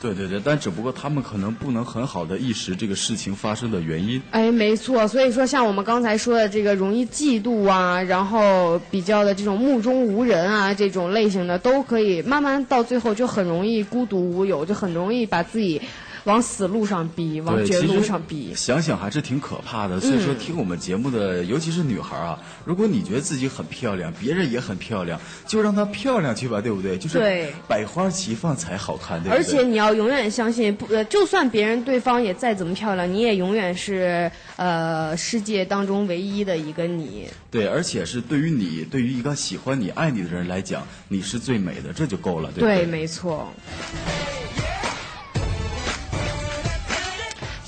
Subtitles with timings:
[0.00, 4.22] 对对对，但只不过他们可能不能很好的意识这个事情发生的原因。
[4.30, 15.82] 哎，没错，所以说像我们刚才说的这个容易嫉妒啊，然后比较的这种目中无人啊这种类型的，都可以慢慢到最后就很容易孤独无友，就很容易把自己。
[16.28, 18.52] 往死路上逼，往绝路上逼。
[18.54, 19.98] 想想还是挺可怕的。
[19.98, 26.98] 所以说，听我们节目的，尤其是女孩啊，如果你觉得自己很漂亮，别人也很漂亮，就让她漂亮去吧，对不对？
[26.98, 29.38] 就是百花齐放才好看，对不对？
[29.38, 37.26] 而且你要永远相信，不，就算别人对方也再怎么漂亮，你也永远是呃世界当中唯一的一个你。
[37.50, 42.76] 对，而且是对于你，对于一个喜欢你、爱你的人来讲，你是最美的，这就够了，对不对？
[42.76, 43.50] 对，没错。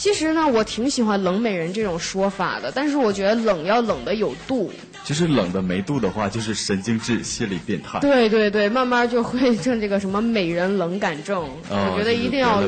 [0.01, 4.73] 其实呢，我挺喜欢“冷美人”这种说法的，但是我觉得冷要冷的有度。
[5.05, 8.01] 就是冷的没度的话，就是神经质、心理变态。
[8.01, 11.47] 对对对，慢慢就会成这个什么美人冷感症。
[11.69, 12.63] 我觉得一定要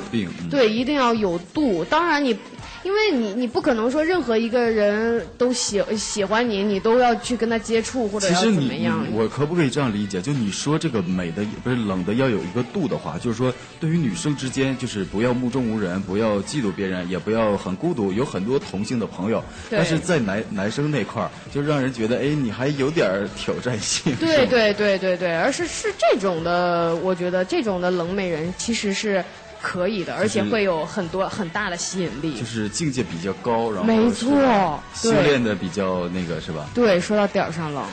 [0.51, 1.83] 对，一定要有度。
[1.87, 2.37] 当然你。
[2.83, 9.07] 因为你你不可能说任何一个人都喜喜欢你，你都要去跟他接触或者要怎么样？
[9.13, 10.21] 我可不可以这样理解？
[10.21, 19.43] 就你说这个美的不是冷的要有一个度的话，就是说对于女生之间，就是不要目中无人，不要嫉妒别人，也不要很孤独，有很多同性的朋友。
[19.71, 24.15] 但是在男男生那块儿，就让人觉得哎，你还有点挑战性。
[24.17, 29.25] 对对对对对，而是是这种的，我觉得这种的冷美人其实是。
[29.63, 32.39] 可以的，而且会有很多很大的吸引力。
[32.39, 36.67] 就是境界比较高，然后没错，修炼的比较那个是吧？
[36.75, 37.87] 对，说到点儿上了。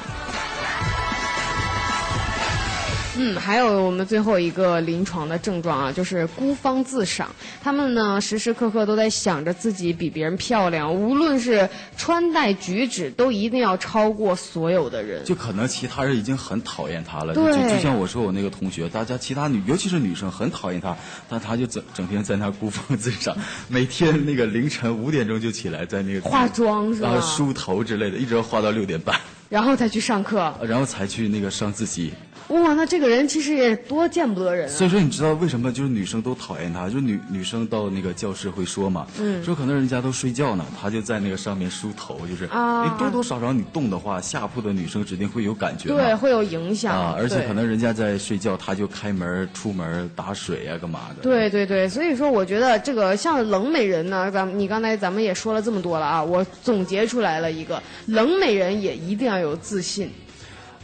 [3.19, 7.29] 嗯，还有我们最后一个临床的症状啊，就是孤芳自赏。
[7.61, 15.25] 他们呢，时时刻刻都在想着自己比别人漂亮，无论是穿戴举止，都一定要超过所有的人。
[15.25, 17.33] 就可能其他人已经很讨厌他了。
[17.33, 17.43] 对。
[17.69, 20.95] 就像我说我那个同学，大家其他女，尤其是女生很讨厌他，
[21.27, 23.35] 但他就整整天在那孤芳自赏，
[23.67, 27.19] 每天那个凌晨五点钟就起来在那个化妆是吧？
[27.19, 29.19] 梳头之类的，一直要化到六点半。
[29.49, 30.53] 然后才去上课。
[30.61, 32.13] 然后才去那个上自习。
[32.49, 34.67] 哇，那这个人其实也多见不得人。
[34.67, 36.87] 所以说，你知道为什么就是女生都讨厌他？
[36.89, 39.05] 就是女女生到那个教室会说嘛，
[39.43, 45.89] 说可能人家都睡觉呢，他就在那个上面梳头，就是你多多少少你动的话，下铺的女生指定会有感觉。
[45.89, 46.91] 对，会有影响。
[46.91, 51.21] 啊，而且可能人家在睡觉，他就开门出门打水啊，干嘛的？
[51.21, 60.09] 对对对，所以说我觉得这个像冷美人呢，咱你刚才咱们也说了这么多了啊，我总结出来了一个冷美人也一定要有自信。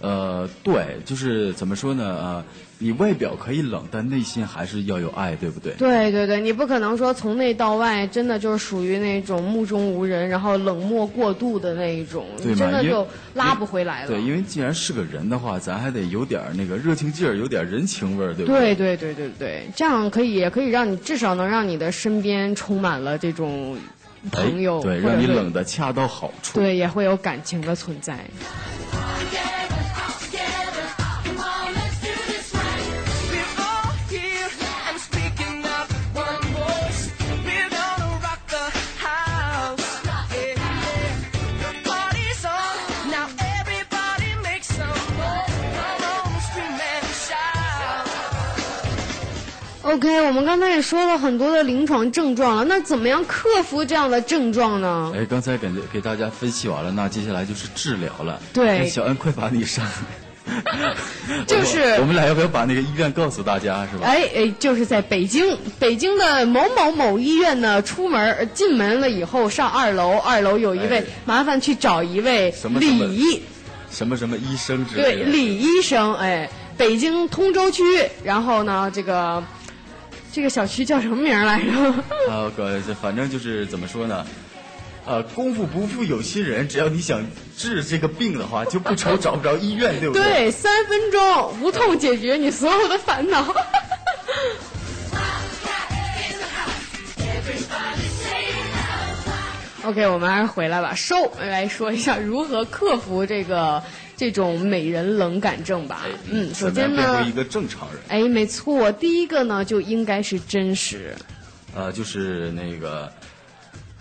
[0.02, 2.04] 呃，对，就是怎么说呢？
[2.04, 2.44] 呃，
[2.80, 5.74] 你外表可以冷，但内心还是要有爱，对不对？
[5.76, 14.08] 对对对，你不可能说从内到外，真的就是属于那种目中无人，然后冷漠过度的那一种，真的就拉不回来了。
[14.10, 18.76] 对，因为既然是个人的话，咱还得有点那个热情劲儿，有点人情味儿，对不对？
[18.76, 23.78] 对对对对对，这样可以，也可以让你至少能让你的身边充满了这种
[24.32, 26.60] 朋友，对，让你冷的恰到好处。
[26.60, 28.20] 对，也会有感情的存在。
[49.86, 55.14] OK，我们刚才也说了很多的临床症状了，那怎么样克服这样的症状呢？
[55.16, 58.42] 哎，刚才给给大家分析完了，那接下来就是治疗了。
[58.52, 59.86] 对，小恩，快把你上。
[61.46, 64.08] 就是我们俩要不要把那个医院告诉大家，是吧？
[64.08, 73.40] 哎哎，就是在北京，北京的某某某医院呢，出门进门了以后上二楼，二楼有一位，麻烦去找一位李
[73.92, 75.26] 什么什么医生之类的。
[75.26, 77.84] 对，李医生，哎，北京通州区，
[78.24, 79.44] 然后呢，这个。
[80.36, 81.72] 这个小区叫什么名来着？
[82.30, 84.28] 啊，哥，反正就是怎么说呢？
[85.06, 90.24] 呃，功夫不负有心人，只要你想治这个病的话，就不愁找不着医院，对不对？
[90.24, 93.46] 对，三分钟无痛解决你所有的烦恼。
[99.86, 103.82] OK，我们还是回来吧，收来说一下如何克服这个。
[104.16, 108.02] 这种美人冷感症吧，嗯，首先呢，一个正常人。
[108.08, 111.14] 哎，没错，第一个呢就应该是真实。
[111.76, 113.12] 呃，就是那个，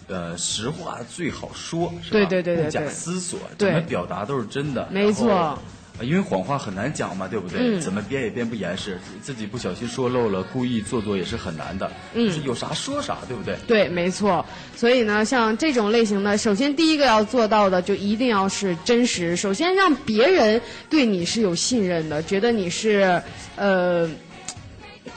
[0.07, 2.13] 呃，实话最好说，是吧？
[2.13, 4.89] 对对对对不假思索，怎么表达都是真的。
[4.91, 5.59] 没错。
[6.01, 7.79] 因为谎话很难讲嘛，对不对？
[7.81, 11.91] 怎么编也编不严实，自己不小心说漏了，故意做作也是很难的。
[12.15, 13.57] 嗯，有啥说啥，对不对？
[13.67, 14.45] 对，没错。
[14.75, 19.37] 所以呢，像这种类型的，首先第一个要做到的，就一定要是真实。
[19.37, 20.61] 首先让别人
[20.91, 23.23] 对你是有信任的，觉得你是
[23.55, 24.11] 呃，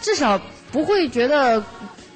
[0.01, 0.39] 至少
[0.71, 1.63] 不会觉得。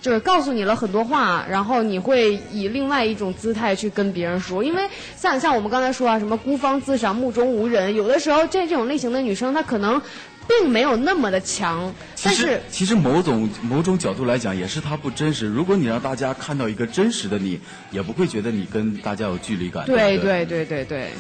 [0.02, 10.02] 就是告诉你了很多话，然后你会以另外一种姿态去跟别人说，因为像像我们刚才说啊，什么孤芳自赏、目中无人，有的时候这这种类型的女生，她可能
[10.48, 11.94] 并没有那么的强，
[12.24, 15.46] 但是其实某种某种角度来讲，也是她不真实。
[15.46, 17.60] 如果你让大家看到一个真实的你，
[17.92, 19.86] 也不会觉得你跟大家有距离感。
[19.86, 21.12] 对对对对对。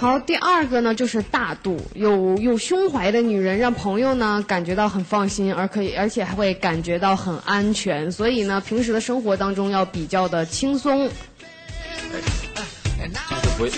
[0.00, 8.10] 好，第二个呢就是大度，有有胸怀的女人，让朋友呢感觉到很放心，而可以，而且还会感觉到很安全。
[8.12, 11.12] 所以呢，平时的生活当中要比较的轻松，就
[13.58, 13.72] 不，就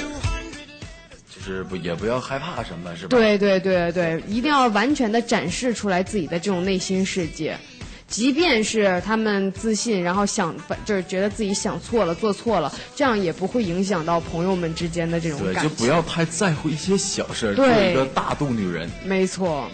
[1.40, 3.16] 是不也不要害怕什么，是吧？
[3.16, 7.56] 对对对对，一定要完全的展示出来自己的这种内心世界。
[8.10, 10.54] 即便是他们自信，然后想
[10.84, 15.62] 就是觉得自己想错了、做错了，这样也不会影响到朋友们之间的这种感情。
[15.62, 18.90] 对，就不要太在乎一些小事，做一个大度女人。
[19.04, 19.70] 没错。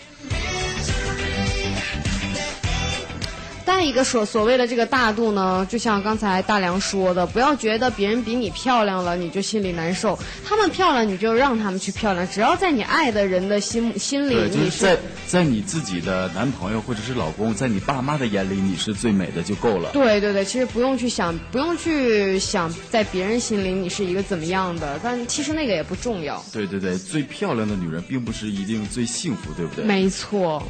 [3.67, 19.91] 再一个所所谓的这个大度呢，就像刚才大梁说的，不要觉得别人比你漂亮了你就心里难受，他们漂亮你就让他们去漂亮，只要在你爱的人的心心里，你是在在你自己的男朋友或者是老公，在你爸妈的眼里你是最美的就够了。
[19.93, 26.43] 对对对，其实不用去想，不用去想在别人心里你是一个怎么样的，但其实那个也不重要。
[26.51, 29.85] 对对对，最漂亮的女人并不是一定最幸福，对不对？
[29.85, 30.63] 没错。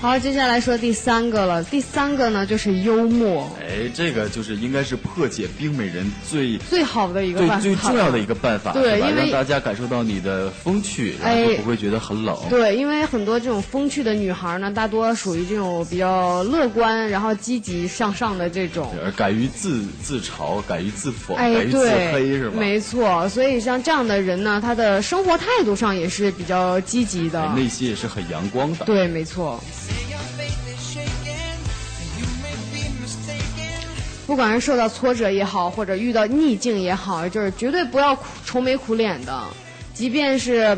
[0.00, 1.62] 好，接下来说第三个了。
[1.64, 3.50] 第三个呢，就是幽默。
[3.60, 12.36] 哎，这个就是应该是破解冰美人最最好的一个办法，最最重要的一个办法，对，因为让大家感受到你的风趣，然后不会觉得很冷。
[12.48, 22.56] 对，因为很多这种风趣的女孩呢，大多属于这种比较乐观，然后积极向上的这种，敢于自自嘲，敢于自讽，敢于自黑，是吧？
[22.56, 28.84] 没错，所以像这样的人呢，他的生活态度上也是比较积极的，内心也是很阳光的。
[28.84, 29.60] 对，没错。
[34.28, 38.14] 不管是受到挫折也好，或者遇到逆境也好，就是绝对不要
[38.44, 39.42] 愁眉苦脸的。
[39.94, 40.76] 即便是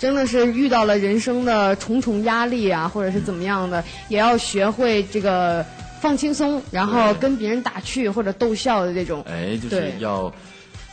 [0.00, 5.64] 真的是遇到了人生的重重压力啊，或者是怎么样的，也要学会这个
[6.00, 9.24] 放轻松，然后跟别人打趣或者逗笑的这种。
[9.28, 10.32] 哎，就是要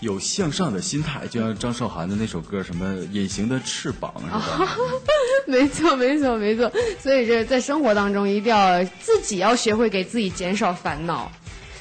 [0.01, 4.77] 有向上的心态，就像张韶涵的那首歌，什么《隐形的翅膀》是吧？
[5.47, 6.71] 没错，没错，没错。
[7.01, 11.31] 所以这在生活当中，一定要自己要学会给自己减少烦恼。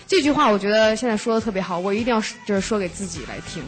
[0.07, 3.63] 这句话我觉得现在说的特别好，我一定要就是说给自己来听。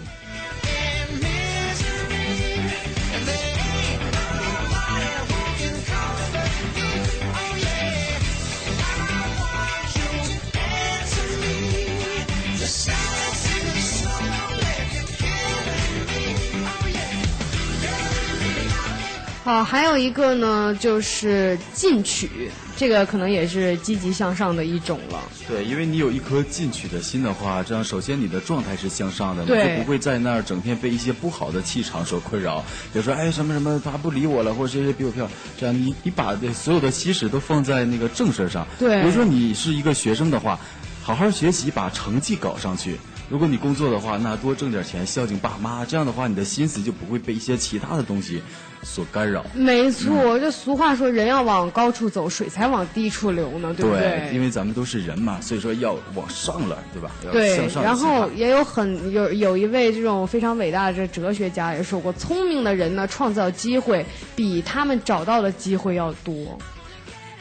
[19.45, 22.51] 好，还有一个呢，就是进取。
[22.77, 25.19] 这个可能也是积极向上的一种了。
[25.49, 32.59] 对，因为你有一颗进取的心的话，这样首先你的状态是向上的，你就不会在那儿整天被一些不好的气场所困扰。
[32.93, 38.67] 比如说，哎，什么什么他不理我了，或者谁谁比我漂亮，这样你你把所有的心思都放在那个正事上。
[38.79, 39.01] 对。
[39.01, 40.59] 比如说你是一个学生的话，
[41.03, 42.97] 好好学习，把成绩搞上去。
[43.29, 48.41] 如果你工作的话，那多挣点钱孝敬爸妈，这样的话你的心思就不会被一些其他的东西
[48.85, 49.45] 所干扰。
[49.53, 54.01] 没错，这俗话说人要往高处走，水才往低处流呢，对不对？
[54.01, 57.11] 对因为咱们都是人嘛，所以说要往上了，对吧？
[57.33, 64.07] 对，然后也有很有有一位这种非常伟大的这哲学家也说过，聪明的人呢，创造机会
[64.37, 66.57] 比他们找到的机会要多。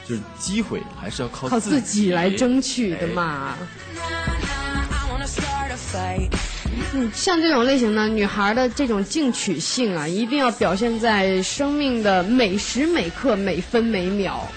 [0.07, 3.55] 就是机会还是要靠靠自己来争取的嘛。
[6.93, 14.47] 嗯，像这种类型呢女孩的这种进取性啊，一定要表现在生命的每时每刻、每分每秒。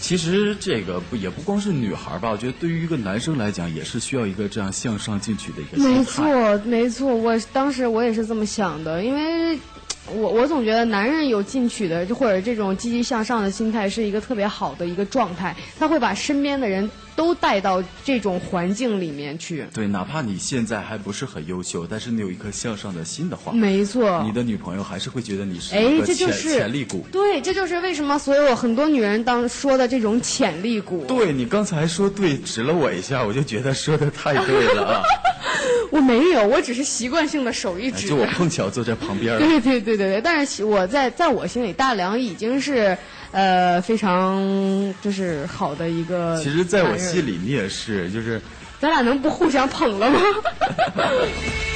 [0.00, 9.58] 其实这个不也不光是女孩吧，我觉得对于一个男生来讲，也是需要一个这样向上进取的一个没错，没错，我当时我也是这么想的，因为。
[10.14, 15.54] 我我总觉得男人有进取的，就或者这种积极向上的心态，是一个特别好的一个状态。
[15.78, 19.66] 他会把身边的人都带到这种环境里面去。
[19.72, 27.06] 对，哪怕你现在还不是很优秀，但是你有一颗向上的心的话，没错，你的女朋友还是会觉得你是哎，这就是潜力股。
[27.12, 31.04] 对，这就是为什么所有很多女人当说的这种潜力股。
[31.06, 35.02] 对你刚才说对，指了我一下，我就觉得说的太对了啊。
[35.90, 38.08] 我没有，我只是习惯性的手一指。
[38.08, 39.38] 就我碰巧坐在旁边。
[39.38, 42.96] 对对对对对，但是我在在我心里，大梁已经是
[43.30, 46.38] 呃非常就是好的一个。
[46.42, 48.40] 其实，在我心里，你也是，就是。
[48.80, 50.20] 咱俩能不互相捧了吗？